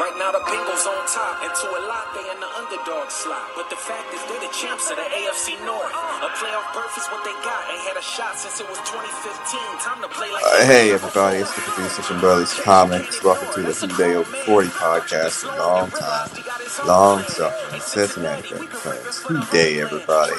[0.00, 3.52] Right now the Bengals on top, and to a lot they in the underdog slot.
[3.54, 5.92] But the fact is they're the champs of the AFC North.
[5.92, 7.68] A playoff berth is what they got.
[7.68, 9.60] Ain't had a shot since it was 2015.
[9.84, 10.42] Time to play like.
[10.42, 13.22] Uh, hey everybody, it's the producer from Burley's Comics.
[13.22, 15.44] Welcome to the Who Dey Over 40 podcast.
[15.44, 16.30] A long time,
[16.88, 19.20] long suffering Cincinnati Bengals.
[19.28, 20.32] Who Dey, everybody.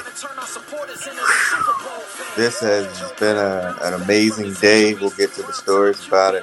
[2.34, 4.94] This has been a, an amazing day.
[4.94, 6.42] We'll get to the stories about it.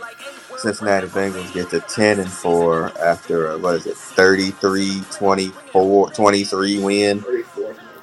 [0.60, 6.84] Cincinnati Bengals get to 10 and 4 after, uh, what is it, 33 24 23
[6.84, 7.20] win.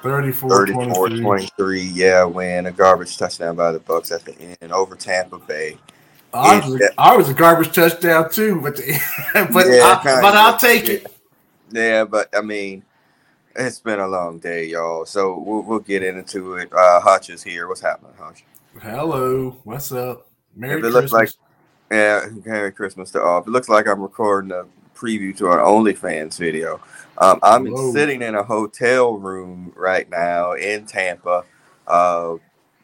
[0.01, 1.21] 34, 34 23.
[1.21, 2.65] 23, yeah, win.
[2.65, 5.77] A garbage touchdown by the Bucks at the end over Tampa Bay.
[6.33, 6.87] I was, Yeah.
[6.97, 8.99] a, I was a garbage touchdown too, but the,
[9.53, 11.07] but Yeah, I, but I'll take it.
[11.71, 12.83] Yeah, but I mean,
[13.55, 15.05] it's been a long day, y'all.
[15.05, 16.71] So we'll, we'll get into it.
[16.73, 17.67] Uh, Hutch is here.
[17.67, 18.43] What's happening, Hutch?
[18.81, 20.27] Hello, what's up?
[20.55, 21.37] Merry If it looks Christmas.
[21.89, 23.39] Yeah, Merry Christmas to all.
[23.39, 26.81] It looks like I'm recording a preview to our OnlyFans video.
[27.17, 27.93] Um, I'm Whoa.
[27.93, 31.45] sitting in a hotel room right now in Tampa.
[31.87, 32.35] Uh,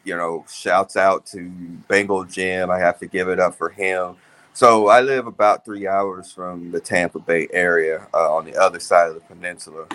[0.06, 1.50] you know, shouts out to
[1.90, 2.72] Bengal Jim.
[2.72, 4.16] I have to give it up for him.
[4.54, 8.80] So I live about three hours from the Tampa Bay area uh, on the other
[8.80, 9.88] side of the peninsula.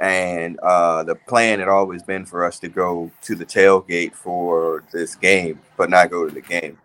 [0.00, 4.82] And uh, the plan had always been for us to go to the tailgate for
[4.92, 6.78] this game, but not go to the game.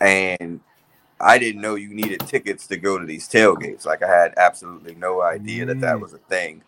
[0.00, 0.60] And
[1.20, 3.86] I didn't know you needed tickets to go to these tailgates.
[3.86, 6.02] Like I had absolutely no idea that that Mm.
[6.02, 6.62] was a thing.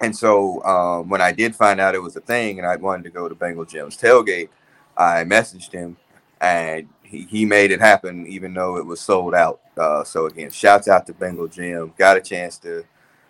[0.00, 3.04] And so um, when I did find out it was a thing, and I wanted
[3.04, 4.50] to go to Bengal Jim's tailgate,
[4.96, 5.96] I messaged him,
[6.40, 9.60] and he, he made it happen, even though it was sold out.
[9.76, 11.92] Uh, so again, shouts out to Bengal Jim.
[11.98, 12.84] Got a chance to.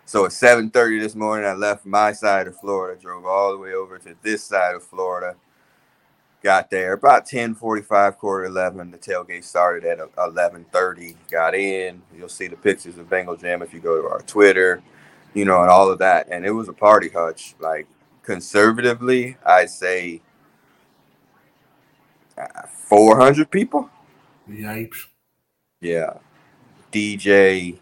[0.05, 3.73] So at 7:30 this morning, I left my side of Florida, drove all the way
[3.73, 5.35] over to this side of Florida
[6.43, 8.91] got there about 10:45, quarter 11.
[8.91, 11.17] The tailgate started at 11:30.
[11.31, 12.01] Got in.
[12.17, 14.81] You'll see the pictures of Bengal Jim if you go to our Twitter,
[15.33, 16.27] you know, and all of that.
[16.29, 17.55] And it was a party hutch.
[17.59, 17.87] Like
[18.23, 20.21] conservatively, I'd say
[22.37, 23.89] uh, 400 people.
[24.49, 25.07] Yipes.
[25.81, 26.15] Yeah,
[26.91, 27.79] DJ.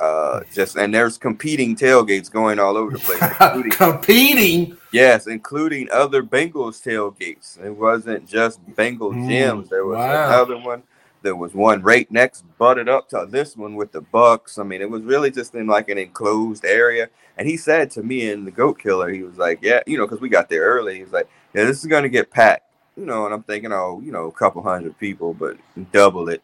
[0.00, 4.76] Uh, just and there's competing tailgates going all over the place, including Competing.
[4.92, 7.62] Yes, including other Bengals tailgates.
[7.62, 9.68] It wasn't just Bengal Mm, gyms.
[9.68, 10.26] There was wow.
[10.26, 10.82] another one.
[11.22, 14.58] There was one right next, butted up to this one with the Bucks.
[14.58, 17.10] I mean, it was really just in like an enclosed area.
[17.36, 20.06] And he said to me and the Goat Killer, he was like, "Yeah, you know,
[20.06, 20.96] because we got there early.
[20.96, 22.64] He was like, yeah, this is gonna get packed,
[22.96, 25.58] you know." And I'm thinking, oh, you know, a couple hundred people, but
[25.92, 26.42] double it.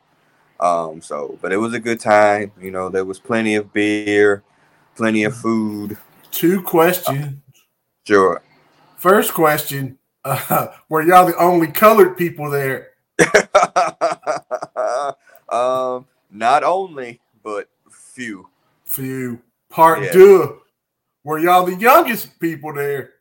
[0.60, 2.52] Um, so, but it was a good time.
[2.60, 4.42] You know, there was plenty of beer,
[4.94, 5.98] plenty of food.
[6.30, 7.38] Two questions.
[8.04, 8.42] Sure.
[8.96, 12.90] First question: uh, Were y'all the only colored people there?
[15.50, 18.48] um, not only, but few.
[18.84, 19.40] Few.
[19.68, 20.12] Part Yeah.
[20.12, 20.60] two:
[21.24, 23.14] Were y'all the youngest people there?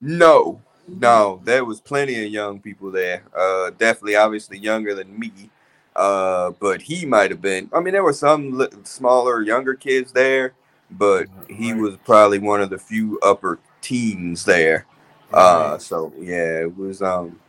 [0.00, 3.22] No, no, there was plenty of young people there.
[3.36, 5.32] Uh, definitely, obviously younger than me.
[5.96, 7.70] Uh, but he might have been.
[7.72, 10.52] I mean, there were some li- smaller, younger kids there,
[10.90, 11.80] but he Right.
[11.80, 14.84] was probably one of the few upper teens there.
[15.32, 17.00] Uh, so yeah, it was.
[17.02, 17.40] Um,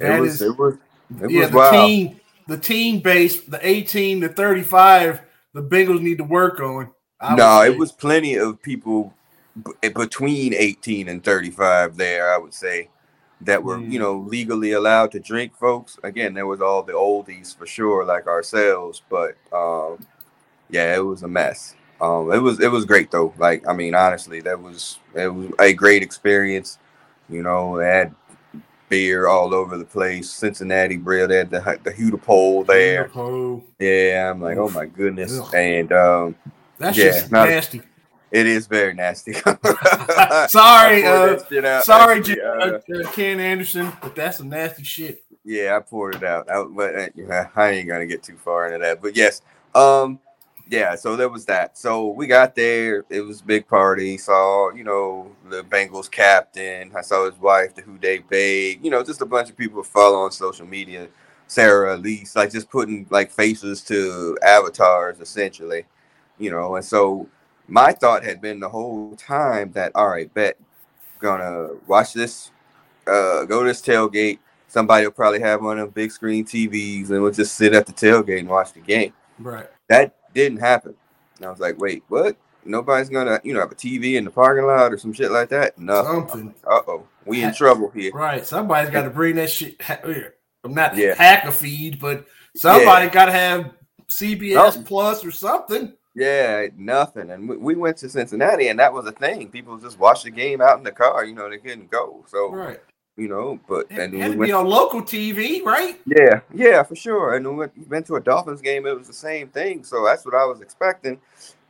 [0.00, 0.34] it was.
[0.34, 0.74] is- it was.
[1.22, 1.74] It yeah, was the wild.
[1.74, 5.20] teen, the teen base, the 18 to 35,
[5.54, 6.90] the Bengals need to work on.
[7.20, 9.12] I No, it was plenty of people
[9.56, 12.90] b- between 18 and 35 there, I would say,
[13.42, 14.02] that were, you Mm.
[14.02, 15.98] know, legally allowed to drink, folks.
[16.02, 20.04] Again, there was all the oldies for sure, like ourselves, but um,
[20.70, 21.74] yeah, it was a mess.
[22.00, 23.32] Um, it was it was great though.
[23.38, 26.78] Like, I mean, honestly, that was it was a great experience.
[27.28, 28.14] You know, they had
[28.88, 33.10] beer all over the place, Cincinnati bread, they had the the Huda pole there.
[33.14, 35.38] Oh, Yeah, I'm like, oh my goodness.
[35.38, 35.54] Ugh.
[35.54, 36.34] And um
[36.78, 37.82] that's Yeah, just nasty.
[38.30, 39.32] It is very nasty.
[40.48, 41.84] Sorry, uh, out.
[41.84, 45.24] sorry, Actually, uh, uh, Ken Anderson, but that's some nasty shit.
[45.44, 46.50] yeah, I poured it out.
[46.50, 49.00] I, but uh, I ain't gonna get too far into that.
[49.00, 49.40] But yes,
[49.74, 50.18] um,
[50.70, 50.94] yeah.
[50.94, 51.78] So there was that.
[51.78, 53.04] So we got there.
[53.08, 54.18] It was a big party.
[54.18, 56.92] Saw you know the Bengals captain.
[56.94, 58.80] I saw his wife, the Who Dey Babe.
[58.84, 61.08] You know, just a bunch of people follow on social media.
[61.46, 65.86] Sarah Elise, like just putting like faces to avatars essentially.
[66.38, 67.26] You know, and so
[67.68, 70.56] my thought had been the whole time that all right, bet
[71.20, 72.50] gonna watch this,
[73.06, 74.38] uh, go to this tailgate.
[74.68, 77.86] Somebody will probably have one of them big screen TVs, and we'll just sit at
[77.86, 79.12] the tailgate and watch the game.
[79.38, 79.66] Right.
[79.88, 80.94] That didn't happen.
[81.36, 82.36] And I was like, wait, what?
[82.64, 85.48] Nobody's gonna, you know, have a TV in the parking lot or some shit like
[85.50, 85.78] that.
[85.78, 86.04] No.
[86.04, 86.54] Something.
[86.66, 88.12] Uh oh, we in trouble here.
[88.12, 88.44] Right.
[88.44, 89.80] Somebody's got to bring that shit.
[90.64, 91.14] I'm not Yeah.
[91.14, 92.26] hack a feed, but
[92.56, 93.72] somebody got to have
[94.08, 94.82] CBS No.
[94.82, 95.94] Plus or something.
[96.18, 97.30] Yeah, nothing.
[97.30, 99.48] And we, we went to Cincinnati, and that was a thing.
[99.50, 101.24] People just watched the game out in the car.
[101.24, 102.24] You know, they couldn't go.
[102.26, 102.80] So Right.
[103.16, 104.48] you know, but It and had we to went.
[104.48, 106.00] be on local TV, right?
[106.06, 107.34] Yeah, yeah, for sure.
[107.36, 108.86] And we went, we went to a Dolphins game.
[108.86, 109.84] It was the same thing.
[109.84, 111.20] So that's what I was expecting.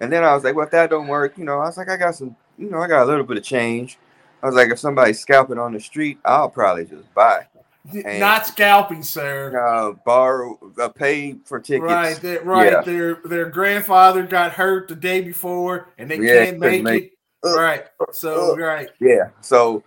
[0.00, 1.90] And then I was like, well, if that don't work, you know, I was like,
[1.90, 3.98] I got some, you know, I got a little bit of change.
[4.42, 7.46] I was like, if somebody's scalping on the street, I'll probably just buy.
[7.92, 9.58] And- Not scalping, sir.
[9.58, 11.84] Uh, borrow, uh, pay for tickets.
[11.84, 12.72] Right, that, right.
[12.72, 12.80] Yeah.
[12.82, 17.12] Their their grandfather got hurt the day before, and they Yeah, can't make, make- it.
[17.44, 17.56] Ugh.
[17.56, 17.86] right.
[18.12, 18.58] So Ugh.
[18.58, 18.90] right.
[19.00, 19.28] Yeah.
[19.40, 19.82] So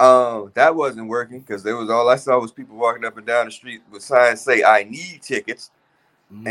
[0.00, 3.26] um that wasn't working because there was all I saw was people walking up and
[3.26, 5.70] down the street with signs say I need tickets.
[6.32, 6.46] Mm.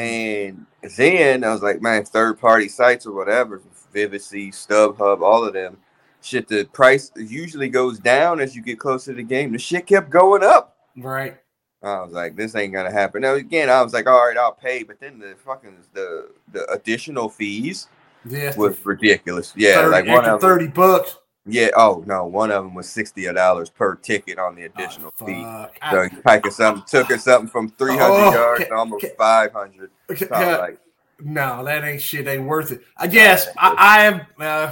[0.83, 3.61] And then I was like, man, third party sites or whatever,
[3.93, 5.77] Vivid Seats, StubHub, all of them,
[6.21, 9.51] shit, the price usually goes down as you get closer to the game.
[9.51, 10.76] The shit kept going up.
[10.97, 11.37] Right.
[11.83, 13.21] I was like, this ain't gonna happen.
[13.21, 16.69] Now again, I was like, all right, I'll pay, but then the fucking the the
[16.71, 17.87] additional fees
[18.27, 18.57] Yes.
[18.57, 19.53] was ridiculous.
[19.55, 21.17] Yeah, 30, like one of them, thirty bucks.
[21.45, 21.69] yeah.
[21.77, 25.45] Oh no, one of them was sixty dollars per ticket on the additional Oh, fee.
[25.91, 29.05] So you packing something, took her something from three hundred Oh, yards ca- to almost
[29.17, 29.91] five hundred.
[30.17, 30.79] So I was yeah, like,
[31.19, 32.27] no, that ain't shit.
[32.27, 32.81] Ain't worth it.
[32.97, 34.21] I guess I, I am.
[34.39, 34.71] Uh,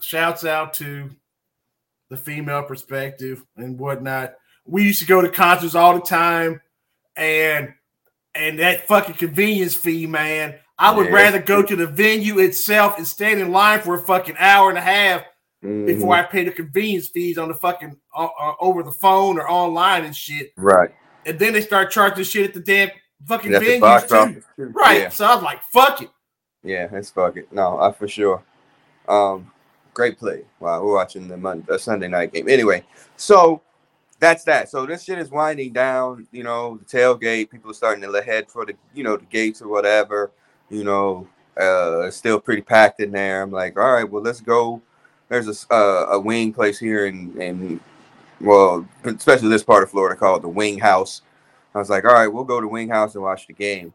[0.00, 1.10] shouts out to
[2.10, 4.34] the female perspective and whatnot.
[4.66, 6.60] We used to go to concerts all the time,
[7.16, 7.74] and
[8.34, 10.54] and that fucking convenience fee, man.
[10.78, 11.12] I would Yeah.
[11.12, 14.78] rather go to the venue itself and stand in line for a fucking hour and
[14.78, 15.22] a half
[15.62, 19.38] mhm, before I pay the convenience fees on the fucking uh, uh, over the phone
[19.38, 20.52] or online and shit.
[20.56, 20.90] right.
[21.26, 22.90] And then they start charging shit at the damn
[23.26, 24.42] fucking venues too.
[24.58, 25.02] Right.
[25.02, 26.10] Yeah, So I was like, fuck it.
[26.64, 27.50] yeah, it's fuck it.
[27.52, 28.42] No, I for sure.
[29.08, 29.50] Um,
[29.94, 30.42] great play.
[30.58, 32.48] Wow, we're watching the Monday, the Sunday night game.
[32.48, 32.84] Anyway,
[33.16, 33.62] so
[34.18, 34.68] that's that.
[34.70, 36.26] So this shit is winding down.
[36.32, 37.50] You know, the tailgate.
[37.50, 40.30] People are starting to head for the, you know, the gates or whatever.
[40.70, 41.28] You know,
[41.60, 43.42] uh, it's still pretty packed in there.
[43.42, 44.80] I'm like, all right, well, let's go.
[45.28, 47.80] There's a uh, a wing place here in in
[48.40, 51.22] well, especially this part of Florida called the Wing House.
[51.74, 53.92] I was like, all right, we'll go to Wing House and watch the game.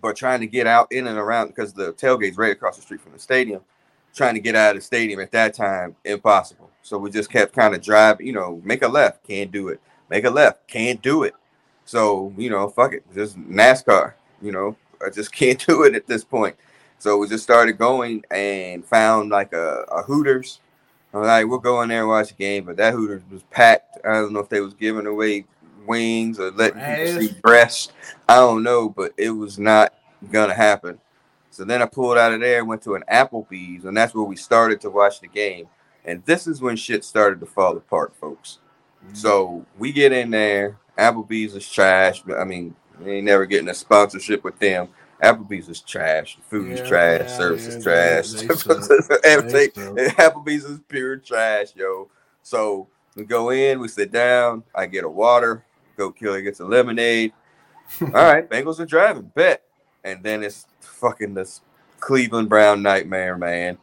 [0.00, 3.00] But trying to get out in and around because the tailgate's right across the street
[3.00, 3.62] from the stadium.
[4.14, 6.70] Trying to get out of the stadium at that time, impossible.
[6.82, 9.80] So we just kept kind of driving, you know, make a left, can't do it.
[10.08, 11.34] Make a left, can't do it.
[11.84, 13.04] So, you know, fuck it.
[13.14, 14.76] Just NASCAR, you know,
[15.06, 16.56] I just can't do it at this point.
[16.98, 20.60] So we just started going and found like a, a Hooters.
[21.14, 23.98] I'm like, we'll go in there and watch the game, but that Hooters was packed.
[24.04, 25.44] I don't know if they was giving away
[25.86, 27.92] wings or letting people see breasts.
[28.28, 29.94] I don't know, but it was not
[30.30, 30.98] gonna happen.
[31.58, 34.22] So then I pulled out of there and went to an Applebee's, and that's where
[34.22, 35.66] we started to watch the game.
[36.04, 38.60] And this is when shit started to fall apart, folks.
[39.04, 39.16] Mm-hmm.
[39.16, 40.78] So we get in there.
[40.96, 42.22] Applebee's is trash.
[42.22, 44.86] But I mean, we ain't never getting a sponsorship with them.
[45.20, 46.36] Applebee's is trash.
[46.36, 47.22] The food is trash.
[47.22, 48.30] yeah, service yeah, is trash.
[48.30, 48.46] they-
[49.50, 49.68] they.
[50.10, 52.08] Applebee's is pure trash, yo.
[52.44, 54.62] So we go in, we sit down.
[54.72, 55.64] I get a water.
[55.96, 57.32] Goat Killer gets a lemonade.
[58.00, 59.32] All right, Bengals are driving.
[59.34, 59.64] Bet.
[60.04, 61.60] And then it's fucking this
[62.00, 63.78] Cleveland Brown nightmare, man.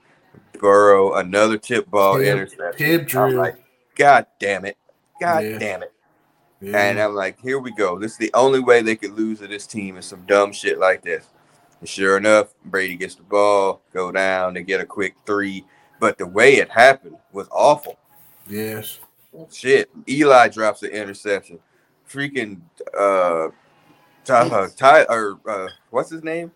[0.60, 3.00] Burrow, another tip ball interception.
[3.00, 3.64] Tip I'm like,
[3.96, 4.78] God damn it.
[5.22, 5.60] God Yeah.
[5.60, 5.94] damn it.
[6.62, 6.78] Yeah.
[6.78, 8.00] And I'm like, here we go.
[8.00, 10.80] This is the only way they could lose to this team is some dumb shit
[10.80, 11.28] like this.
[11.80, 15.66] And sure enough, Brady gets the ball, go down, they get a quick three.
[16.00, 17.98] But the way it happened was awful.
[18.48, 19.00] yes.
[19.52, 19.90] Shit.
[20.08, 21.60] Eli drops the interception.
[22.10, 22.62] Freaking
[22.98, 23.50] uh
[24.26, 26.52] Ty, Ty or uh what's his name?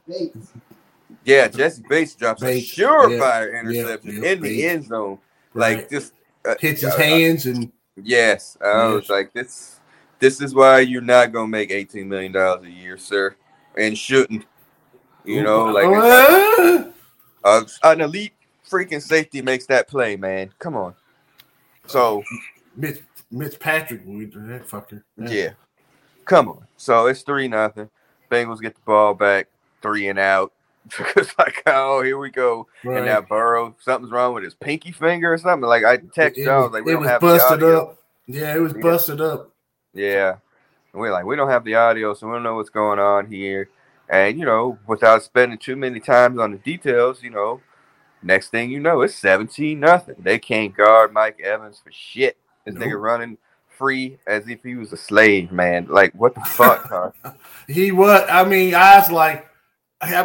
[1.23, 5.19] Yeah, Jessie Bates drops a surefire yeah, interception yeah, in the end zone.
[5.53, 5.77] Right.
[5.77, 6.13] Like just
[6.45, 7.71] uh, hits his uh, hands and
[8.03, 9.79] Yes, I was like, this.
[10.19, 13.35] This is why you're not gonna make eighteen million dollars a year, sir,
[13.77, 14.45] and shouldn't.
[15.23, 16.91] You know, like Uh,
[17.43, 18.33] uh, an elite
[18.69, 20.51] freaking safety makes that play, man.
[20.59, 20.93] Come on.
[21.88, 22.23] So
[22.75, 22.99] Mitch,
[23.31, 25.03] Mitch Patrick, we that fucker.
[25.17, 25.51] yeah,
[26.29, 26.65] come on.
[26.77, 27.89] So it's three nothing.
[28.31, 29.48] Bengals get the ball back,
[29.81, 30.53] three and out.
[31.17, 32.67] it's like, oh, here we go.
[32.83, 32.98] Right.
[32.98, 35.67] And now Burrow, something's wrong with his pinky finger or something.
[35.67, 37.98] Like I texted y'all, was- like we it don't was have busted up.
[38.27, 38.81] Yeah, it was Yeah.
[38.81, 39.51] busted up.
[39.93, 40.36] Yeah.
[40.93, 43.27] And we're like, we don't have the audio, so we don't know what's going on
[43.27, 43.69] here.
[44.07, 47.62] And, you know, without spending too many times on the details, you know,
[48.24, 50.15] next thing you know, it's 17 nothing.
[50.17, 52.38] They can't guard Mike Evans for shit.
[52.65, 52.83] This Nope.
[52.83, 53.38] nigga running
[53.79, 55.88] free as if he was a slave, man.
[55.89, 57.12] Like, what the fuck, huh?
[57.67, 58.24] He was.
[58.29, 59.48] I mean, I was like,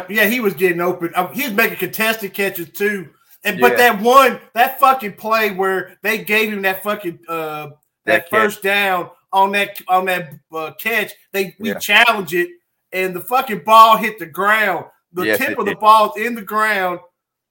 [0.09, 1.11] yeah, he was getting open.
[1.15, 3.09] Uh, He was making contested catches too.
[3.43, 3.77] And but Yeah.
[3.93, 7.69] that one, that fucking play where they gave him that fucking uh
[8.05, 11.79] that, That first down on that on that uh, catch, they we Yeah.
[11.79, 12.49] challenge it,
[12.91, 14.85] and the fucking ball hit the ground.
[15.13, 15.79] The Yes, tip of the did.
[15.79, 16.99] ball's in the ground,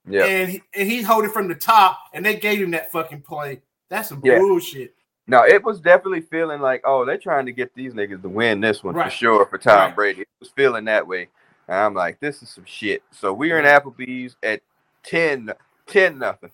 [0.08, 0.24] Yeah.
[0.24, 3.62] and he, and he's holding from the top, and they gave him that fucking play.
[3.88, 4.38] That's some Yeah.
[4.38, 4.94] bullshit.
[5.26, 8.60] No, it was definitely feeling like, oh, they're trying to get these niggas to win
[8.60, 9.10] this one Right.
[9.10, 9.94] for sure for Tom Right.
[9.96, 10.20] Brady.
[10.22, 11.28] It was feeling that way.
[11.66, 13.02] And I'm like, this is some shit.
[13.10, 14.60] So we're in Applebee's at
[15.04, 15.50] 10,
[15.86, 16.50] 10 nothing.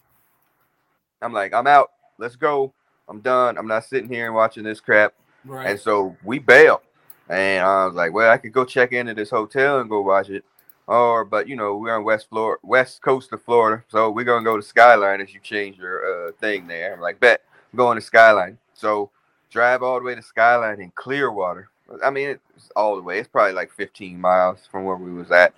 [1.21, 1.91] I'm like, I'm out.
[2.19, 2.73] Let's go.
[3.09, 3.59] I'm done.
[3.59, 5.15] I'm not sitting here and watching this crap.
[5.45, 5.67] Right.
[5.71, 6.81] And so we bailed.
[7.29, 10.31] And I was like, well, I could go check into this hotel and go watch
[10.31, 10.45] it.
[10.87, 14.45] Or, but you know, we're on West Florida, West Coast of Florida, so we're gonna
[14.45, 16.93] go to Skyline as you change your uh, thing there.
[16.93, 17.43] I'm like, bet,
[17.75, 18.59] going to Skyline.
[18.75, 19.11] So
[19.51, 21.69] drive all the way to Skyline in Clearwater.
[22.05, 23.19] I mean, it's all the way.
[23.19, 25.55] It's probably like 15 miles from where we was at,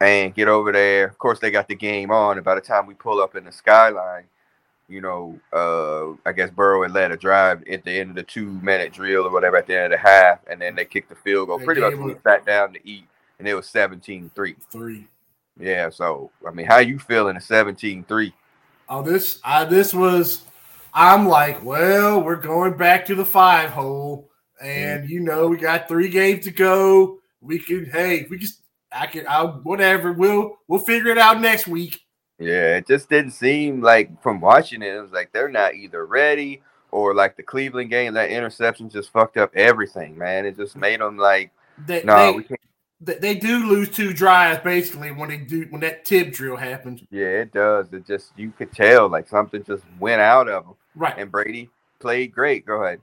[0.00, 1.06] and get over there.
[1.06, 2.36] Of course, they got the game on.
[2.36, 4.24] And by the time we pull up in the Skyline,
[4.88, 8.22] you know, uh, I guess Burrow had led a drive at the end of the
[8.22, 11.08] two minute drill or whatever at the end of the half, and then they kicked
[11.08, 11.58] the field goal.
[11.58, 13.06] They Pretty much we sat down to eat,
[13.38, 14.56] and it was 17 3.
[14.70, 15.08] Three.
[15.58, 18.34] Yeah, so I mean, how you feeling at 17 3?
[18.88, 20.42] Oh, this I this was
[20.94, 24.30] I'm like, well, we're going back to the five hole,
[24.62, 27.18] and you know, we got three games to go.
[27.40, 28.60] We can hey, we just,
[28.92, 32.00] I can I whatever, we'll we'll figure it out next week.
[32.38, 36.06] Yeah, it just didn't seem like from watching it, it was like they're not either
[36.06, 36.62] ready
[36.94, 40.46] or like the Cleveland game, that interception just fucked up everything, man.
[40.46, 41.50] It just made them like,
[41.88, 43.20] no, they, we can't.
[43.20, 47.02] they do lose two drives basically when they do when that tip drill happens.
[47.10, 47.92] Yeah, it does.
[47.92, 50.74] It just, you could tell like something just went out of them.
[50.94, 51.14] Right.
[51.18, 52.64] And Brady played great.
[52.66, 53.00] Go ahead.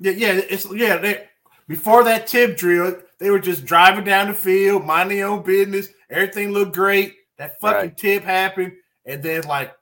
[0.00, 0.96] Yeah, yeah, it's yeah.
[0.98, 1.28] They,
[1.68, 5.88] before that tip drill, they were just driving down the field, minding their own business.
[6.10, 7.16] Everything looked great.
[7.38, 7.96] That fucking Right.
[7.96, 8.72] tip happened,
[9.06, 9.74] and then like,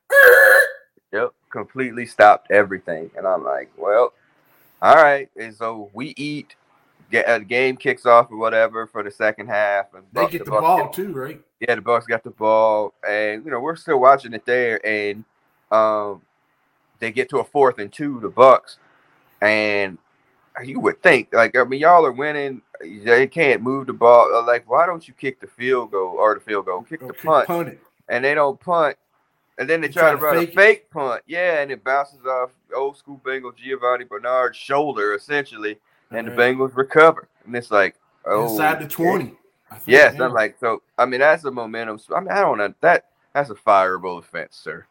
[1.13, 3.11] Yep, completely stopped everything.
[3.17, 4.13] And I'm like, well,
[4.81, 5.29] all right.
[5.37, 6.55] And so we eat,
[7.11, 9.93] get a game kicks off or whatever for the second half.
[9.95, 11.41] And they Buck- get the Bucks ball get- too, right?
[11.61, 15.25] yeah, the Bucks got the ball, and you know we're still watching it there, and
[15.73, 16.23] um,
[17.01, 18.79] they get to a fourth and two, the Bucks,
[19.41, 19.99] and
[20.65, 24.35] you would think like I mean y'all are winning, they can't move the ball.
[24.35, 27.13] uh, Like why don't you kick the field goal or the field goal, kick the
[27.13, 27.79] kick- punt, punt
[28.09, 28.97] and they don't punt,
[29.59, 30.91] and then they try, to run a fake it.
[30.91, 35.79] punt, yeah, and it bounces off old school Bengal Giovani Bernard's shoulder essentially,
[36.11, 39.35] and the Bengals recover, and it's like oh inside the twenty.
[39.87, 40.25] Yes, yeah.
[40.25, 40.83] I'm like so.
[40.99, 42.01] I mean, that's a momentum.
[42.15, 44.85] I mean, I don't know that that's a fireable offense, sir.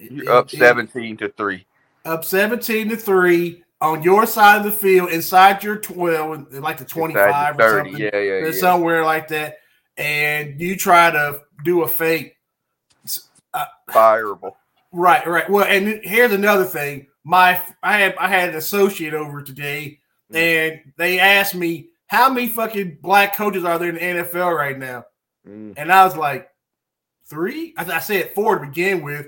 [0.00, 1.66] You're up it- seventeen to three.
[2.04, 6.84] up seventeen to three on your side of the field, inside your twelve, like the
[6.84, 7.90] twenty-five or thirty.
[7.90, 8.08] something.
[8.12, 8.52] Yeah, yeah, yeah.
[8.52, 9.58] somewhere like that,
[9.96, 12.36] and you try to do a fake.
[13.90, 14.52] Fireable.
[14.92, 15.48] Right, right.
[15.48, 17.06] Well, and here's another thing.
[17.24, 19.98] My I had I had an associate over today,
[20.32, 20.36] Mm.
[20.36, 24.78] and they asked me how many fucking black coaches are there in the NFL right
[24.78, 25.04] now,
[25.48, 25.74] Mm.
[25.76, 26.48] and I was like,
[27.26, 27.74] three.
[27.76, 29.26] I, I said four to begin with,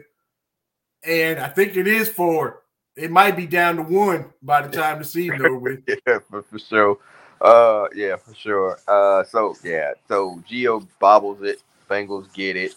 [1.07, 2.63] and I think it is four.
[2.97, 5.81] It might be down to one by the time the season over with.
[6.07, 6.99] Yeah, for, for sure.
[7.41, 8.79] Uh, yeah, for sure.
[8.89, 11.63] Uh, so yeah, so Gio bobbles it.
[11.91, 12.75] Bengals get it,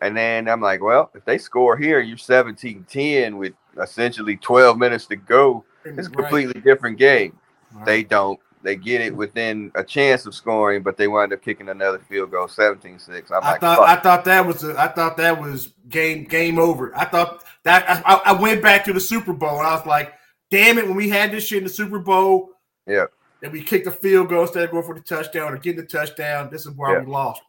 [0.00, 5.06] and then I'm like, well, if they score here, you're 17-10 with essentially 12 minutes
[5.06, 5.64] to go.
[5.96, 7.38] It's a Right, completely different game.
[7.72, 7.86] right.
[7.86, 8.38] They don't.
[8.62, 12.30] They get it within a chance of scoring, but they wind up kicking another field
[12.30, 13.30] goal, 17-6.
[13.30, 13.88] I'm I like, thought fuck.
[13.88, 16.94] I thought that was a, I thought that was game game over.
[16.96, 20.12] I thought that I, I went back to the Super Bowl and I was like,
[20.50, 22.50] damn it, when we had this shit in the Super Bowl,
[22.86, 23.06] Yeah.
[23.42, 25.86] and we kicked the field goal instead of going for the touchdown or getting the
[25.86, 26.50] touchdown.
[26.50, 27.04] This is where Yeah.
[27.04, 27.40] we lost.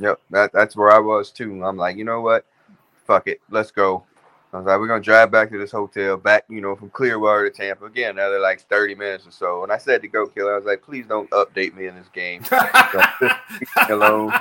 [0.00, 1.64] Yep, that, that's where I was too.
[1.64, 2.44] I'm like, you know what?
[3.06, 3.40] Fuck it.
[3.50, 4.04] Let's go.
[4.52, 7.50] I was like, we're gonna drive back to this hotel, back, you know, from Clearwater
[7.50, 7.84] to Tampa.
[7.84, 9.62] Again, another like 30 minutes or so.
[9.62, 12.08] And I said to Goat Killer, I was like, please don't update me in this
[12.08, 12.42] game.
[13.90, 14.32] alone.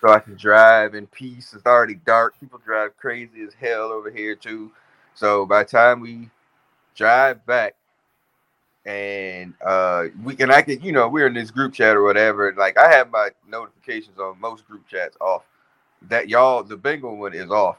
[0.00, 1.52] so I can drive in peace.
[1.52, 2.40] It's already dark.
[2.40, 4.72] People drive crazy as hell over here too.
[5.14, 6.30] So by the time we
[6.94, 7.74] drive back,
[8.86, 12.54] and uh we can I could, you know, we're in this group chat or whatever.
[12.56, 15.44] Like I have my notifications on most group chats off.
[16.08, 17.76] That y'all, the Bengal one is off,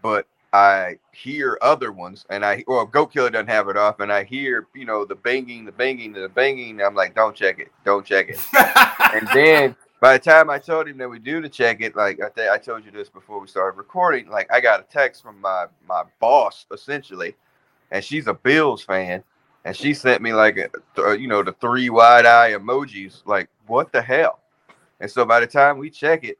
[0.00, 4.12] but I hear other ones, and I well, Goat Killer doesn't have it off, and
[4.12, 6.80] I hear you know the banging, the banging, the banging.
[6.80, 8.40] I'm like, don't check it, don't check it.
[9.14, 12.20] And then by the time I told him that we do to check it, like
[12.22, 15.22] I, th- I told you this before we started recording, like I got a text
[15.22, 17.36] from my my boss essentially,
[17.90, 19.22] and she's a Bills fan,
[19.66, 23.20] and she sent me like a, th- uh, you know the three wide eye emojis,
[23.26, 24.40] like what the hell?
[25.00, 26.38] And so by the time we check it,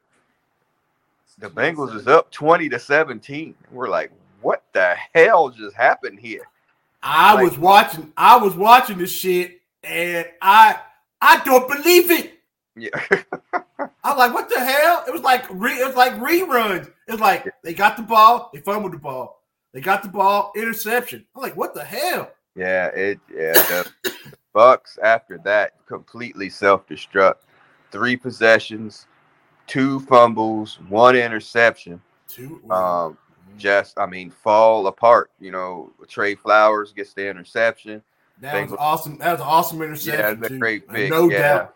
[1.38, 3.54] the Bengals is up twenty to seventeen.
[3.70, 6.42] We're like, what the hell just happened here?
[7.02, 8.12] I Like- was watching.
[8.16, 10.80] I was watching this shit, and I
[11.20, 12.34] I don't believe it.
[12.76, 12.90] Yeah.
[14.04, 15.04] I'm like, what the hell?
[15.06, 16.86] It was like re- it was like reruns.
[16.86, 19.42] It's was like they got the ball, they fumbled the ball,
[19.72, 21.24] they got the ball, interception.
[21.34, 22.30] I'm like, what the hell?
[22.54, 23.52] Yeah, it yeah.
[23.52, 23.90] The
[24.52, 27.36] Bucks after that completely self-destruct.
[27.90, 29.06] Three possessions,
[29.68, 32.00] two fumbles, one interception.
[32.26, 32.60] Two.
[32.70, 33.16] Um,
[33.56, 35.30] just I mean, fall apart.
[35.38, 38.02] You know, Tre Flowers gets the interception.
[38.40, 39.18] that was awesome.
[39.18, 40.20] That was an awesome interception.
[40.20, 40.58] Yeah, that's a too.
[40.58, 41.10] great pick.
[41.10, 41.38] No yeah.
[41.38, 41.74] doubt.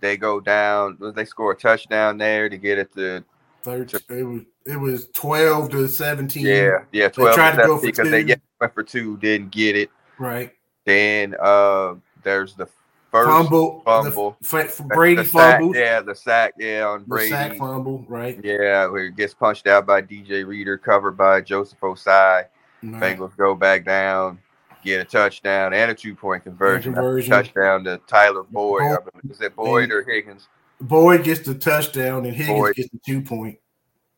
[0.00, 0.98] They go down.
[1.14, 3.24] They score a touchdown there to get it to
[3.64, 6.44] Third, it was it was twelve to seventeen.
[6.44, 8.28] yeah yeah twelve tried to go for because they two.
[8.28, 9.90] yeah, went for two didn't get it.
[10.18, 10.52] Right.
[10.84, 12.68] Then uh, there's the
[13.14, 13.80] first Fumble.
[13.84, 14.36] fumble.
[14.40, 17.30] The, f- the- Brady the sack, yeah, the sack, yeah, on The Brady.
[17.30, 18.04] sack fumble.
[18.08, 18.40] Right.
[18.42, 22.46] Yeah, where it gets punched out by DJ Reader, covered by Joseph Ossai.
[22.82, 23.16] Right.
[23.16, 24.40] Bengals go back down,
[24.82, 26.92] get a touchdown and a two point conversion.
[26.94, 27.30] Conversion.
[27.30, 28.82] Touchdown to Tyler Boyd.
[28.82, 29.30] Boyd.
[29.30, 30.48] Is it Boyd or Higgins?
[30.80, 32.74] Boyd gets the touchdown and Higgins Boyd.
[32.74, 33.58] gets the two point.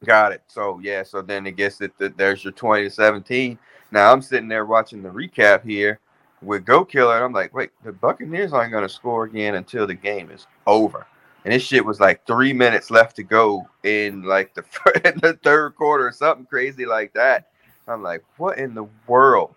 [0.07, 0.43] Got it.
[0.47, 1.97] So yeah, so then it gets it.
[1.99, 3.59] that There's your twenty to seventeen.
[3.93, 6.01] Now I'm sitting there watching the recap here
[6.47, 9.87] with Goat Killer, and I'm like, wait, the Buccaneers aren't going to score again until
[9.87, 11.07] the game is over.
[11.45, 14.65] And this shit was like three minutes left to go in like the
[15.05, 17.49] in the third quarter or something crazy like that.
[17.87, 19.55] I'm like, what in the world?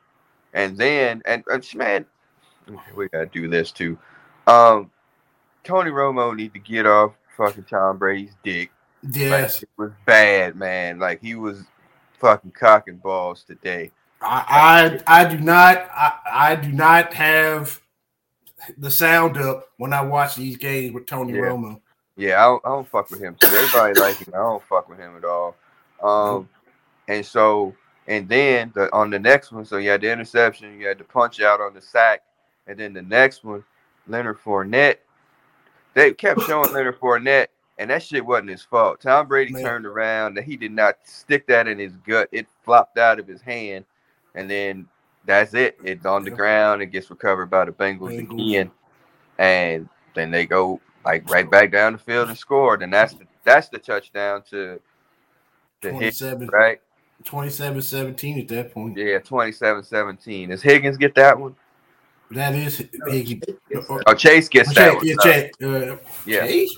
[0.54, 2.06] And then and, and man,
[2.96, 3.98] we gotta do this too.
[4.46, 4.92] Um,
[5.64, 8.72] Tony Romo need to get off fucking Tom Brady's dick.
[9.04, 9.64] Like, Yes.
[9.64, 11.00] it was bad, man.
[11.00, 11.64] Like he was
[12.20, 13.92] fucking cocking balls today.
[14.22, 17.80] I, I I do not I, I do not have
[18.78, 21.40] the sound up when I watch these games with Tony Yeah.
[21.40, 21.82] Romo.
[22.16, 23.48] Yeah, I don't, I don't fuck with him too.
[23.48, 24.34] Everybody like him.
[24.34, 25.56] I don't fuck with him at all.
[26.04, 26.50] Um,
[27.08, 27.74] and so
[28.08, 31.04] and then the on the next one, so you had the interception, you had the
[31.06, 32.24] punch out on the sack,
[32.68, 33.64] and then the next one,
[34.08, 34.98] Leonard Fournette.
[35.94, 37.48] They kept showing Leonard Fournette,
[37.78, 39.00] and that shit wasn't his fault.
[39.00, 39.64] Tom Brady Man.
[39.64, 42.28] turned around, and he did not stick that in his gut.
[42.32, 43.86] It flopped out of his hand,
[44.40, 44.88] and then
[45.26, 45.78] that's it.
[45.84, 46.82] It's on the ground.
[46.82, 48.50] It gets recovered by the Bengals, Bengals.
[48.50, 48.72] again,
[49.38, 53.26] and then they go like right back down the field and scored, and that's the
[53.44, 54.80] that's the touchdown to
[55.82, 56.80] to hit 27, right.
[57.26, 58.98] 27 17 at that point.
[58.98, 60.50] Yeah, 27-17.
[60.50, 61.56] Does Higgins get that one?
[62.32, 63.44] That is Higgins.
[64.08, 65.06] Oh, Chase gets that one.
[65.06, 65.16] Yeah.
[65.22, 66.78] Chase, uh, Yeah, Chase?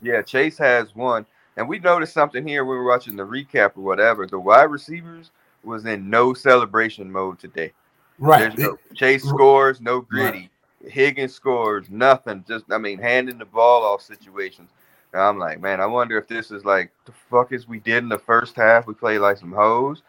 [0.00, 0.22] yeah.
[0.22, 2.64] Chase has one, and we noticed something here.
[2.64, 4.26] We were watching the recap or whatever.
[4.26, 5.30] The wide receivers
[5.64, 7.72] was in no celebration mode today.
[8.18, 8.56] Right.
[8.58, 10.08] No Chase scores, no Right.
[10.08, 10.50] gritty.
[10.86, 12.44] Higgins scores, nothing.
[12.46, 14.70] Just I mean, handing the ball off situations.
[15.12, 18.02] And I'm like, man, I wonder if this is like the fuck is we did
[18.02, 18.86] in the first half.
[18.86, 20.02] We played like some hoes.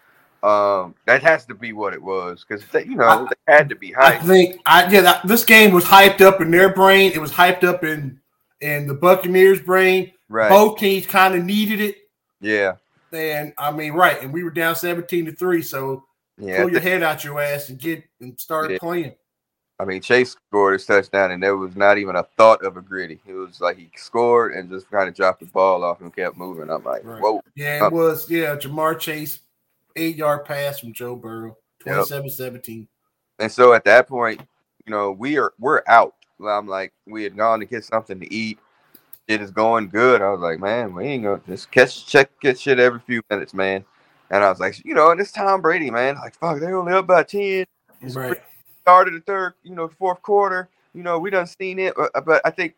[0.44, 3.92] Um, that has to be what it was because you know they had to be
[3.92, 3.98] hyped.
[4.04, 7.12] I think I yeah that, this game was hyped up in their brain.
[7.14, 8.20] It was hyped up in
[8.62, 10.12] in the Buccaneers' brain.
[10.30, 10.50] Right?
[10.50, 11.96] Both teams kind of needed it.
[12.42, 12.76] Yeah,
[13.16, 14.22] And I mean, right.
[14.22, 15.62] And we were down 17 to 3.
[15.62, 16.06] So
[16.38, 16.62] yeah.
[16.62, 18.78] pull your head out your ass and get and start Yeah.
[18.80, 19.16] playing.
[19.78, 22.82] I mean, Chase scored his touchdown, and there was not even a thought of a
[22.82, 23.20] gritty.
[23.28, 26.38] It was like he scored and just kind of dropped the ball off and kept
[26.38, 26.70] moving.
[26.70, 27.22] I'm like, Right.
[27.22, 27.42] whoa.
[27.56, 28.30] Yeah, Uh, it was.
[28.30, 29.40] Yeah, Ja'Marr Chase,
[29.98, 32.88] eight yard pass from Joe Burrow, 27 17.
[33.40, 34.40] And so at that point,
[34.86, 36.16] you know, we are we're out.
[36.46, 38.60] I'm like, we had gone to get something to eat.
[39.28, 40.22] It is going good.
[40.22, 43.54] I was like, man, we ain't gonna just catch check get shit every few minutes,
[43.54, 43.84] man.
[44.30, 46.16] And I was like, you know, and it's Tom Brady, man.
[46.16, 47.66] Like, fuck, they only up by ten.
[48.02, 48.38] It's Right.
[48.82, 50.70] started the third, you know, fourth quarter.
[50.94, 52.76] You know, we done seen it, but, but I think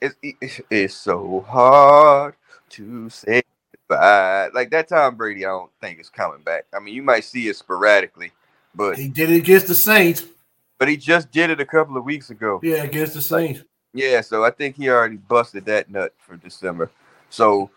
[0.00, 2.34] it's it's, it's so hard
[2.70, 3.42] to say
[3.88, 4.48] goodbye.
[4.54, 6.66] Like that Tom Brady, I don't think is coming back.
[6.74, 8.32] I mean, you might see it sporadically,
[8.74, 10.24] but He did it against the Saints.
[10.78, 12.60] but he just did it a couple of weeks ago.
[12.62, 13.62] Yeah, against the Saints.
[13.92, 16.90] Yeah, so I think he already busted that nut for December.
[17.28, 17.70] So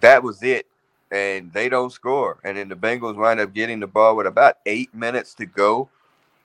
[0.00, 0.66] that was it.
[1.10, 2.38] And they don't score.
[2.42, 5.88] And then the Bengals wind up getting the ball with about eight minutes to go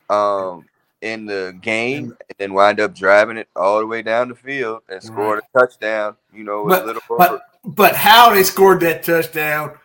[0.09, 0.65] um
[1.01, 4.81] in the game and then wind up driving it all the way down the field
[4.89, 8.79] and scored a touchdown, you know, But- a little over But but how they scored
[8.81, 9.77] that touchdown?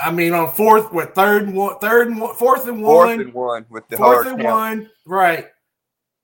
[0.00, 3.20] I mean, on fourth, what third and one, third and one, fourth and fourth one,
[3.20, 4.52] and one with the fourth and count.
[4.54, 5.46] one, right?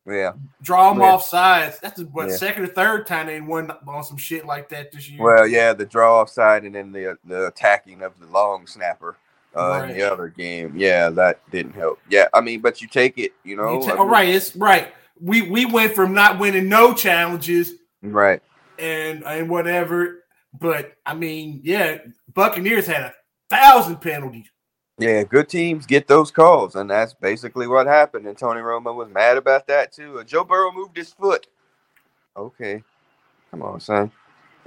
[0.07, 0.33] Yeah.
[0.63, 1.13] Draw them Yeah.
[1.13, 1.79] off sides.
[1.81, 2.37] That's what Yeah.
[2.37, 5.23] second or third time they won on some shit like that this year.
[5.23, 9.17] Well, yeah, the draw offside and then the the attacking of the long snapper
[9.55, 10.73] uh, in the other game.
[10.77, 11.99] Yeah, that didn't help.
[12.09, 13.75] Yeah, I mean, but you take it, you know.
[13.81, 14.95] You ta- I all mean, right, it's right.
[15.21, 18.43] We we went from not winning no challenges right.
[18.79, 20.25] and and whatever,
[20.59, 21.99] but I mean, yeah,
[22.33, 23.15] Buccaneers had a
[23.51, 24.47] thousand penalties.
[25.01, 28.27] Yeah, good teams get those calls, and that's basically what happened.
[28.27, 30.19] And Tony Romo was mad about that too.
[30.19, 31.47] Uh, Joe Burrow moved his foot.
[32.37, 32.83] Okay,
[33.51, 34.13] Come on, son.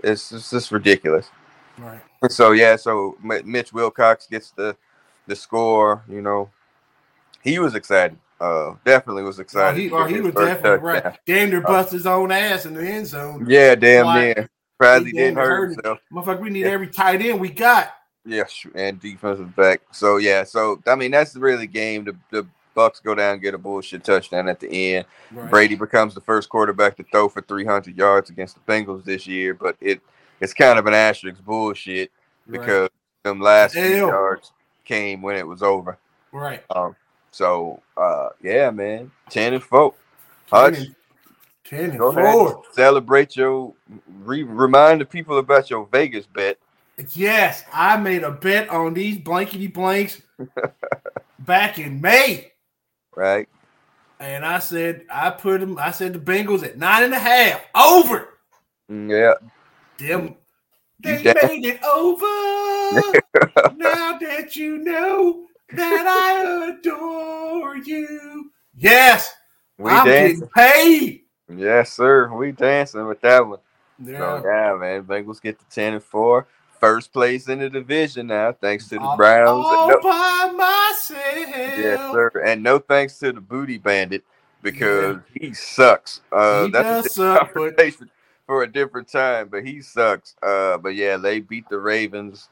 [0.03, 1.29] It's just, just ridiculous.
[1.77, 2.01] Right.
[2.29, 4.75] So yeah, so Mitch Wilcox gets the
[5.27, 6.03] the score.
[6.09, 6.49] You know,
[7.43, 8.17] he was excited.
[8.41, 9.79] Uh, definitely was Oh, excited.
[9.79, 11.03] he, oh, he was definitely touchdown.
[11.11, 11.19] right.
[11.25, 13.45] Damn near bust his own ass in the end zone.
[13.47, 14.49] Yeah, damn Why- near.
[14.73, 15.99] Surprised he He didn't hurt hurt himself.
[16.11, 16.71] Motherfucker, we need Yeah.
[16.71, 17.93] every tight end we got.
[18.25, 19.81] Yes, and defensive back.
[19.91, 22.05] So yeah, so I mean that's really the game.
[22.05, 25.05] The the Bucks go down, get a bullshit touchdown at the end.
[25.31, 25.49] Right.
[25.49, 29.53] Brady becomes the first quarterback to throw for 300 yards against the Bengals this year,
[29.53, 30.01] but it
[30.39, 32.11] it's kind of an asterisk bullshit
[32.47, 32.59] Right.
[32.61, 32.89] because
[33.23, 34.51] them last few yards
[34.85, 35.97] came when it was over.
[36.31, 36.63] right.
[36.75, 36.95] Um,
[37.31, 39.93] so uh, yeah, man, ten and four.
[40.51, 40.95] Hutch, 10 and,
[41.65, 42.63] 10 and four.
[42.73, 43.73] celebrate your.
[44.23, 46.57] Re- remind the people about your Vegas bet.
[47.13, 50.21] Yes, I made a bet on these blankety blanks
[51.39, 52.51] back in May.
[53.15, 53.49] Right?
[54.19, 57.61] And I said, I put them, I said the Bengals at nine and a half.
[57.75, 58.29] Over.
[58.91, 59.33] Mm, Yeah.
[59.97, 60.35] Them
[60.99, 62.25] they You da- made it over.
[63.77, 68.51] now that you know that I adore you.
[68.75, 69.33] Yes,
[69.77, 70.39] We I'm dancing.
[70.39, 71.21] getting paid.
[71.55, 72.31] Yes, sir.
[72.33, 73.59] We dancing with that one.
[73.99, 74.41] Yeah.
[74.41, 75.03] So yeah, man.
[75.03, 76.47] Bengals get to ten and four.
[76.83, 79.65] First place in the division now, thanks to the all, Browns.
[79.65, 81.77] all And no, by myself.
[81.77, 82.29] yes, sir.
[82.45, 84.21] And no thanks to the Booty Bandit
[84.61, 86.19] because he sucks.
[86.29, 87.79] Uh, he that's a suck, but
[88.45, 90.35] for a different time, but he sucks.
[90.43, 92.49] Uh, but yeah, they beat the Ravens,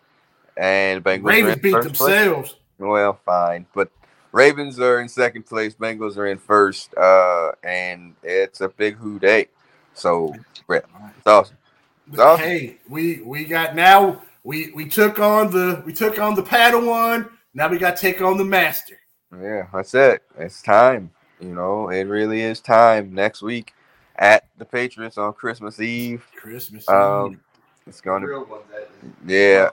[0.56, 2.16] and Bengals Ravens beat first place.
[2.16, 2.56] themselves.
[2.80, 3.92] Well, fine, but
[4.32, 5.76] Ravens are in second place.
[5.76, 9.50] Bengals are in first, uh, and it's a big who dey.
[9.94, 10.34] So,
[10.70, 10.80] yeah,
[11.18, 11.58] it's awesome.
[12.12, 12.46] It's awesome.
[12.46, 17.30] Hey, we we got now we we took on the we took on the Padawan.
[17.54, 18.98] Now we got to take on the Master.
[19.42, 20.22] Yeah, that's it.
[20.38, 21.12] It's time.
[21.40, 23.14] You know, it really is time.
[23.14, 23.74] Next week
[24.18, 26.26] at the Patriots on Christmas Eve.
[26.36, 26.88] Christmas.
[26.90, 27.40] Um,
[27.88, 28.28] it's gonna,
[29.26, 29.70] yeah,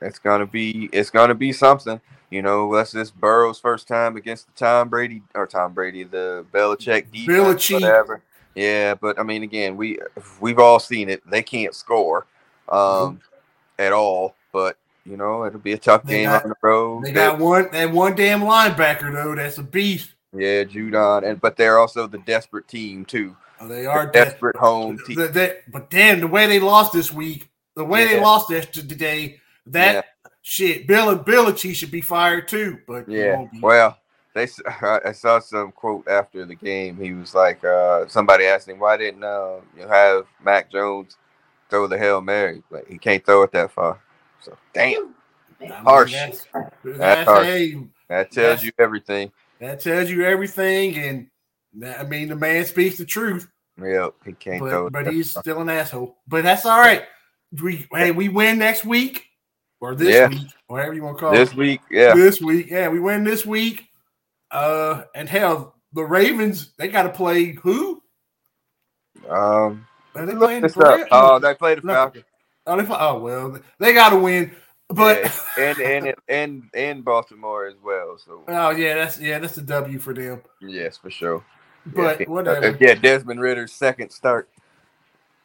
[0.00, 2.00] it's gonna be, it's gonna be something.
[2.30, 6.46] You know, that's this Burrow's first time against the Tom Brady or Tom Brady, the
[6.52, 7.74] Belichick defense, Belichick.
[7.74, 8.22] whatever.
[8.54, 9.98] Yeah, but I mean, again, we
[10.40, 11.22] we've all seen it.
[11.28, 12.26] They can't score,
[12.68, 13.20] um,
[13.78, 14.34] at all.
[14.52, 17.04] But you know, it'll be a tough They game got- on the road.
[17.04, 19.34] They got one that one damn linebacker though.
[19.34, 20.10] That's a beast.
[20.34, 23.36] Yeah, Judon, and but they're also the desperate team too.
[23.60, 24.24] Oh, they The are desperate.
[24.30, 25.16] desperate home team.
[25.16, 28.66] The- the- but damn, the way they lost this week, the way they lost this
[28.66, 30.02] today, that Yeah.
[30.42, 32.78] shit, Bill and Belichick should be fired too.
[32.88, 33.44] But Yeah.
[33.52, 33.60] be.
[33.60, 33.98] Well,
[34.34, 36.96] they s- I saw some quote after the game.
[36.96, 41.16] He was like, uh, somebody asked him why didn't uh, you have Mac Jones
[41.70, 42.62] throw the hail mary?
[42.70, 44.00] Like he can't throw it that far.
[44.40, 45.14] So damn,
[45.60, 46.12] I mean, harsh.
[46.12, 47.46] That's, That's that's- harsh.
[47.46, 47.74] hey,
[48.08, 49.32] that tells That's- you everything.
[49.60, 51.26] that tells you everything, and
[51.74, 53.48] that- I mean the man speaks the truth.
[53.82, 54.92] Yep, he can't throw but it.
[54.92, 55.42] but that he's far.
[55.42, 56.16] still an asshole.
[56.28, 57.04] But that's all right.
[57.62, 59.26] We hey, we win next week
[59.80, 60.28] or this Yeah.
[60.28, 61.56] week, whatever you want to call this it.
[61.56, 61.80] week.
[61.90, 63.88] Yeah, This week, yeah, we win this week.
[64.52, 68.02] Uh, and hell, the Ravens they got to play who?
[69.30, 69.86] um,
[70.16, 71.02] Are they look playing the up.
[71.08, 71.08] Browns?
[71.10, 71.90] Oh, they played the No.
[71.90, 72.24] Falcons.
[72.66, 74.52] Oh, they play, oh well, they got to win.
[74.88, 78.18] But Yeah, and and and and Baltimore as well.
[78.18, 80.42] So oh yeah, that's yeah, that's a W for them.
[80.60, 81.44] yes, for sure.
[81.86, 82.80] But yeah, whatever.
[82.80, 84.48] Yeah, Desmond Ridder's second start.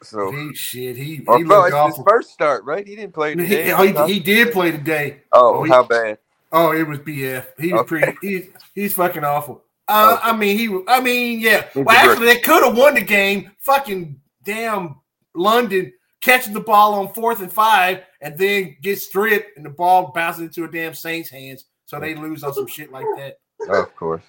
[0.02, 2.86] So He shit, he he no, looked it's his first start, right?
[2.86, 3.72] He didn't play He, today.
[3.72, 5.22] oh, he, he did play today.
[5.32, 6.18] oh, oh, he- how bad?
[6.52, 7.44] Oh, it was BF.
[7.58, 7.88] He was Okay.
[7.88, 8.18] pretty.
[8.22, 9.64] He's he's fucking awful.
[9.86, 10.28] Uh, Okay.
[10.28, 10.80] I mean, he.
[10.88, 11.66] I mean, yeah.
[11.74, 13.50] Well, actually, they could have won the game.
[13.58, 14.96] Fucking damn,
[15.34, 20.12] London catching the ball on fourth and five, and then get stripped, and the ball
[20.14, 23.38] bounces into a damn Saints' hands, so they lose on some shit like that.
[23.68, 24.22] of course.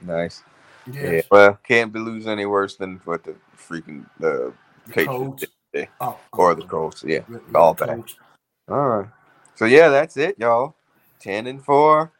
[0.00, 0.42] Nice.
[0.90, 1.22] Yeah.
[1.30, 4.52] Well, can't be lose any worse than what the freaking the
[4.86, 5.88] The Patriots did.
[6.00, 7.04] Oh, or oh, the Colts.
[7.04, 7.20] Yeah.
[7.54, 8.04] all bad.
[8.68, 9.08] All right.
[9.54, 10.76] So yeah, that's it, y'all.
[11.28, 12.10] Ten and four.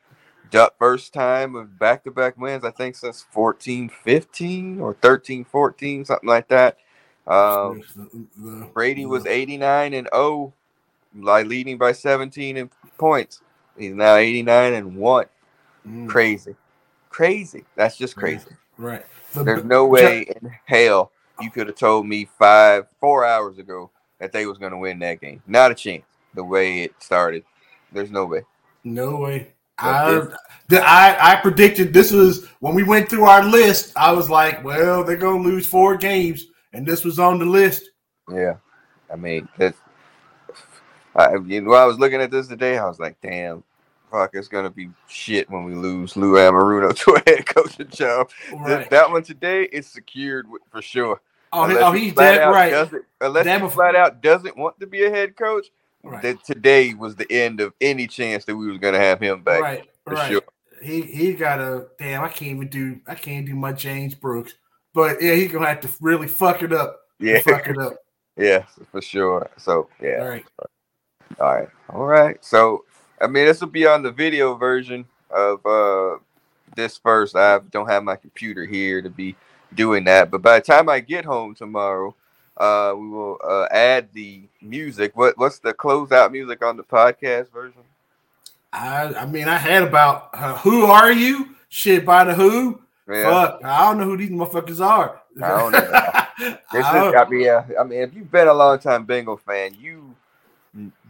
[0.50, 5.46] Duck first time of back to back wins, I think since 14 15 or 13
[5.46, 6.76] 14, something like that.
[7.26, 10.52] Um, The- the- Brady was 89 and 0,
[11.16, 13.40] like leading by 17 in points.
[13.78, 15.26] He's now 89 and 1.
[15.86, 16.54] mm, Crazy.
[17.08, 17.64] Crazy.
[17.76, 18.50] That's just crazy.
[18.76, 19.06] right.
[19.32, 23.90] The- There's no way in hell you could have told me five, four hours ago
[24.18, 25.42] that they was going to win that game.
[25.46, 26.04] Not a chance.
[26.34, 27.44] The way it started.
[27.90, 28.42] There's no way.
[28.84, 29.52] No way.
[29.80, 30.26] I,
[30.66, 33.92] the, I I predicted this was when we went through our list.
[33.96, 37.90] I was like, well, they're gonna lose four games, and this was on the list.
[38.30, 38.56] Yeah.
[39.10, 39.78] I mean, that's,
[41.16, 42.78] I, you know, I was looking at this today.
[42.78, 43.64] I was like, damn,
[44.10, 47.88] fuck, it's going to be shit when we lose Lou Anarumo to a head coaching
[47.88, 48.30] job.
[48.52, 48.88] Right.
[48.90, 51.20] That one today is secured for sure.
[51.52, 52.90] Oh, he- oh he's dead right.
[53.22, 55.68] unless Damn he flat out doesn't want to be a head coach,
[56.04, 56.22] Right.
[56.22, 59.60] that today was the end of any chance that we was gonna have him back.
[59.60, 60.30] right, for right.
[60.30, 60.42] sure.
[60.82, 62.22] He he got a damn.
[62.22, 63.00] I can't even do.
[63.06, 64.54] I can't do my James Brooks.
[64.94, 67.00] But yeah, he's gonna have to really fuck it up.
[67.18, 67.94] Yeah, Fuck it up.
[68.36, 69.50] yeah, for sure.
[69.56, 70.18] So yeah.
[70.20, 70.46] All right.
[71.40, 71.68] All right.
[71.90, 72.44] All right.
[72.44, 72.84] So,
[73.20, 76.18] I mean, this will be on the video version of uh
[76.76, 77.36] this first.
[77.36, 79.36] I don't have my computer here to be
[79.74, 82.14] doing that, but by the time I get home tomorrow,
[82.58, 85.16] uh, we will uh, add the music.
[85.16, 87.82] What What's the closeout music on the podcast version?
[88.72, 91.54] I I mean, I had about uh, who are you?
[91.68, 92.80] Shit by the who?
[93.08, 93.24] Yeah.
[93.24, 95.22] Fuck, I don't know who these motherfuckers are.
[95.42, 95.78] I don't know.
[96.72, 99.38] This I don't- I mean, yeah, I mean, if you've been a long time Bengal
[99.38, 100.14] fan, you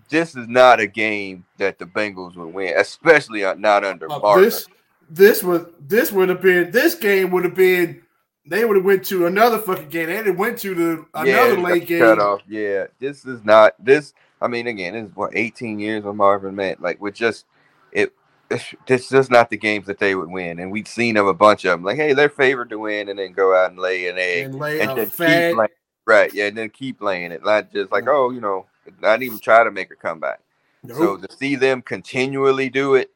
[0.08, 4.18] this is not a game that the Bengals would win, especially uh, not under Uh,
[4.20, 4.40] Barker.
[4.42, 4.66] this
[5.11, 8.02] this would this would have been this game would have been
[8.48, 10.24] they would have went to another fucking game.
[10.24, 12.00] They went to the another Yeah, late game.
[12.00, 12.40] cut off.
[12.48, 14.14] Yeah, this is not this.
[14.40, 16.76] I mean, again, this is what 18 years with Marvin Man.
[16.80, 17.46] Like, with just
[17.92, 18.12] it,
[18.50, 20.58] it's, this is just not the games that they would win.
[20.61, 21.84] And we've seen them a bunch of them.
[21.84, 24.54] Like, hey, they're favored to win, and then go out and lay an egg, and
[24.54, 25.50] lay and then fat.
[25.50, 25.70] keep playing.
[26.06, 27.44] Right, yeah, and then keep playing it.
[27.44, 28.64] Not just like, oh, you know,
[29.02, 30.40] not even try to make a comeback.
[30.87, 33.11] So to see them continually do it,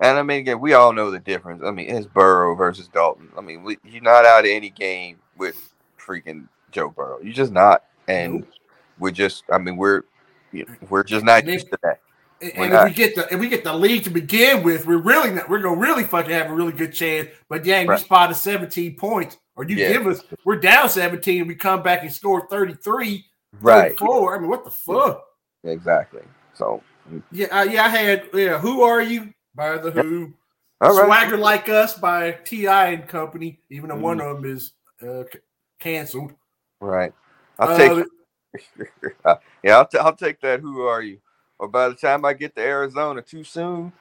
[0.00, 1.62] and I mean, again, we all know the difference.
[1.64, 3.28] I mean, it's Burrow versus Dalton.
[3.36, 7.18] I mean, we, you're not out of any game with freaking Joe Burrow.
[7.22, 8.46] You're just not, and
[8.98, 9.44] we're just.
[9.52, 10.02] I mean, we're
[10.52, 12.00] you know, we're just not And used to that.
[12.40, 14.86] And, We're and if we get the if we get the lead to begin with,
[14.86, 17.28] we're really not, we're gonna really fucking have a really good chance.
[17.48, 18.00] But yeah, we Right.
[18.00, 19.92] spotted 17 points, or you Yeah.
[19.92, 23.24] give us we're down 17, we come back and score 33,
[23.60, 23.98] Right.
[23.98, 24.36] 34.
[24.36, 25.24] I mean, what the fuck?
[25.64, 26.22] Exactly.
[26.54, 26.80] So,
[27.32, 28.58] Yeah, uh, yeah, I had yeah.
[28.58, 29.32] Who are you?
[29.58, 30.34] By the Who.
[30.80, 31.06] all right.
[31.06, 32.88] Swagger like us by T.I.
[32.92, 33.60] and Company.
[33.70, 34.02] Even though Mm-hmm.
[34.02, 35.40] one of them is uh, c-
[35.80, 36.34] canceled.
[36.80, 37.14] Right.
[37.58, 37.92] I'll Uh, take.
[39.64, 40.60] yeah, I'll, t- I'll take that.
[40.60, 41.20] Who are you?
[41.58, 43.92] Or by the time I get to Arizona, too soon.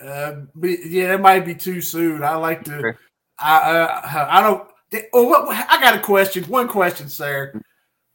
[0.00, 2.24] Uh, yeah, it might be too soon.
[2.24, 2.86] I like to.
[2.86, 2.98] Okay.
[3.38, 4.68] I uh, I don't.
[5.14, 6.44] Oh, what, I got a question.
[6.44, 7.56] One question, sir.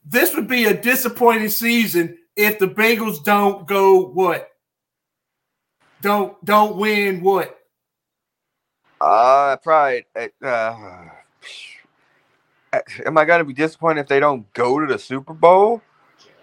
[0.04, 4.50] This would be a disappointing season if the Bengals don't go what?
[6.04, 7.58] Don't don't win what?
[9.00, 10.04] Uh, probably.
[10.44, 11.06] Uh,
[13.06, 15.80] am I gonna be disappointed if they don't go to the Super Bowl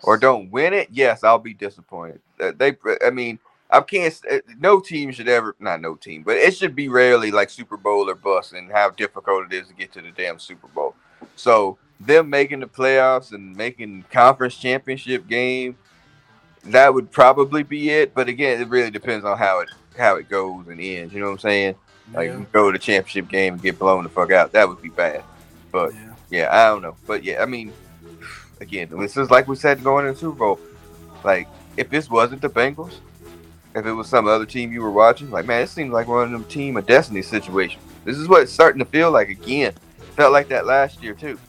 [0.02, 0.88] or don't win it?
[0.92, 2.22] Yes, I'll be disappointed.
[2.40, 3.38] Uh, They, I mean,
[3.70, 4.20] I can't.
[4.32, 7.78] uh, No team should ever, not no team, but it should be rarely like Super
[7.78, 10.96] Bowl or bust, and how difficult it is to get to the damn Super Bowl.
[11.36, 15.78] So them making the playoffs and making conference championship game,
[16.66, 18.14] that would probably be it.
[18.14, 21.14] But again, it really depends on how it how it goes and ends.
[21.14, 21.76] You know what I'm saying?
[22.14, 24.52] Like Yeah, go to the championship game and get blown the fuck out.
[24.52, 25.24] That would be bad.
[25.72, 26.14] But yeah.
[26.30, 26.96] yeah, I don't know.
[27.08, 27.72] But yeah, I mean,
[28.60, 30.60] again, this is like we said going into the Super Bowl.
[31.24, 31.48] Like
[31.78, 32.96] if this wasn't the Bengals,
[33.76, 36.26] if it was some other team you were watching, like man, it seems like one
[36.26, 37.84] of them team of destiny situations.
[38.04, 39.74] This is what it's starting to feel like again.
[40.16, 41.40] Felt like that last year too,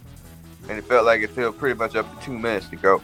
[0.69, 3.03] and it felt like it felt pretty much up to two minutes to go.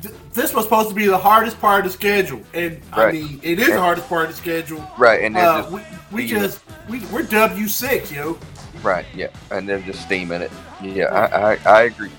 [0.00, 3.40] Th- This was supposed to be the hardest part of the schedule, and I mean,
[3.42, 4.82] it is the hardest part of the schedule.
[4.96, 5.80] Right, and Uh, just we,
[6.12, 8.38] we just we, we're W six, yo.
[8.82, 10.50] right, yeah, and they're just steaming it.
[10.82, 12.10] Yeah, I I, I agree.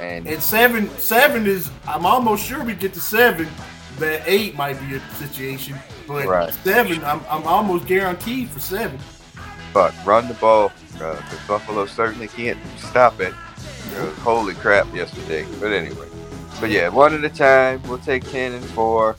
[0.00, 1.70] And And seven, seven is.
[1.86, 3.46] I'm almost sure we get to seven.
[3.98, 5.76] That eight might be a situation,
[6.08, 6.52] but Right.
[6.64, 8.98] seven, I'm, I'm almost guaranteed for seven.
[9.72, 13.32] But run the ball because Buffalo certainly can't stop it.
[13.94, 15.46] It holy crap yesterday.
[15.60, 16.06] But anyway,
[16.62, 17.82] but yeah, one at a time.
[17.88, 19.16] We'll take ten and four.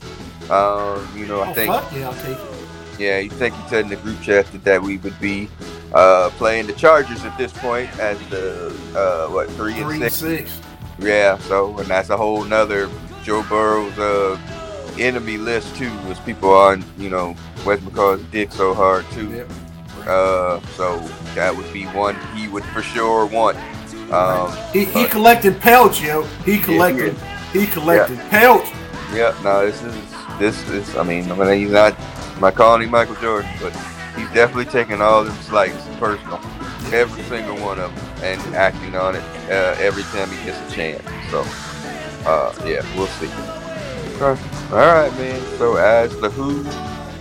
[0.48, 2.98] Um, you know, I oh think yeah, I'll take it.
[2.98, 5.50] yeah, you think you said in the group chat that, that we would be
[5.92, 10.14] uh, playing the Chargers at this point as the uh, what three and six.
[10.14, 10.60] six.
[10.98, 12.88] Yeah, so and that's a whole nother
[13.22, 14.40] Joe Burrow's uh,
[14.98, 15.94] enemy list too.
[16.08, 19.28] Was people on you know Wes McCall's dick so hard too.
[19.30, 19.50] Yep.
[20.06, 20.98] Uh, so
[21.34, 23.58] that would be one he would for sure want.
[24.10, 26.22] Um, He, he collected pelts, yo.
[26.46, 27.14] He collected.
[27.54, 28.68] He collected pelts.
[29.14, 29.94] yeah, no, this is
[30.38, 30.96] this is.
[30.96, 31.98] I mean, I mean, he's not.
[32.34, 33.72] I'm not calling him Michael Jordan, but
[34.16, 36.40] he's definitely taking all them slights personal,
[36.92, 40.74] every single one of them, and acting on it uh, every time he gets a
[40.74, 41.02] chance.
[41.30, 41.44] So,
[42.28, 43.28] uh, yeah, we'll see.
[44.20, 44.40] Okay.
[44.70, 45.40] All right, man.
[45.58, 46.64] So as the Who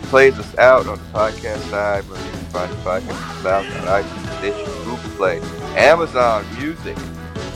[0.10, 4.04] plays us out on the podcast side, where you can find the podcast out on
[4.04, 5.40] iTunes, Stitcher, Google Play,
[5.78, 6.98] Amazon Music.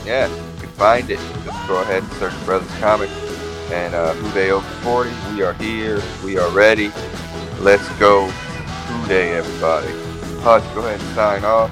[0.04, 0.47] Yes, can
[0.78, 1.18] find it.
[1.44, 3.12] Just go ahead and search Brothers Comics
[3.72, 5.10] and uh, Who Dey Over 40.
[5.34, 6.00] We are here.
[6.24, 6.90] We are ready.
[7.58, 8.26] Let's go.
[8.28, 9.88] Who Dey, everybody.
[10.40, 11.70] Hutch, go ahead and sign off.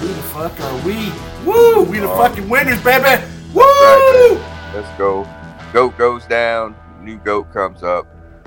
[0.00, 1.12] Who the fuck are we?
[1.46, 1.84] Woo!
[1.84, 3.22] We the fucking winners, baby.
[3.54, 3.62] Woo!
[3.62, 5.26] right, Let's go.
[5.72, 6.74] Goat goes down.
[7.00, 8.06] New goat comes up.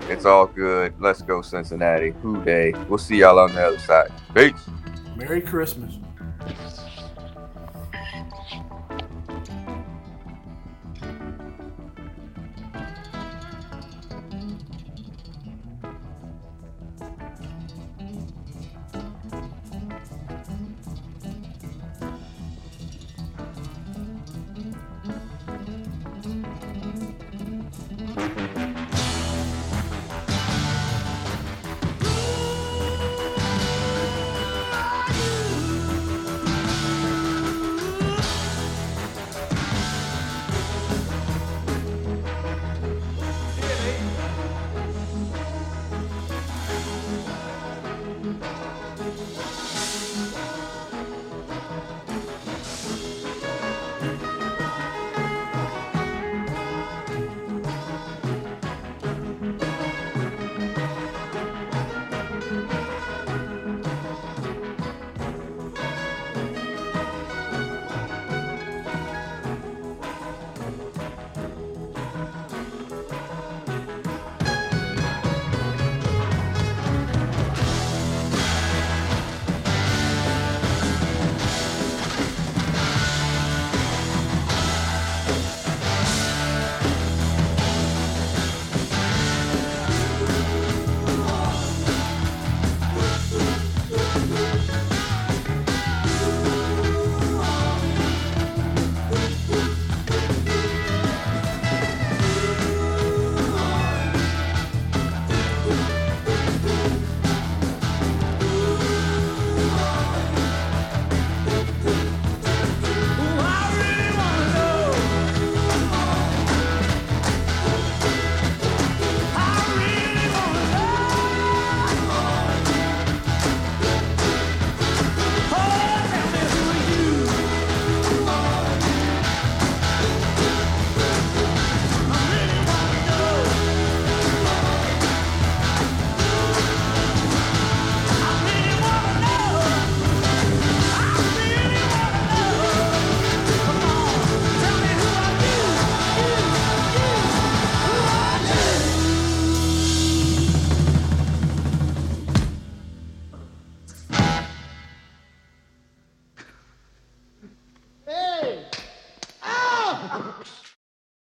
[0.09, 0.93] It's all good.
[0.99, 2.11] Let's go, Cincinnati.
[2.21, 2.73] Who dey?
[2.89, 4.11] We'll see y'all on the other side.
[4.35, 4.53] Peace.
[5.15, 5.97] Merry Christmas.